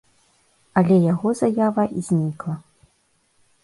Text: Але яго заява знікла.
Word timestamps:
Але 0.81 0.95
яго 1.11 1.35
заява 1.43 1.83
знікла. 2.07 2.61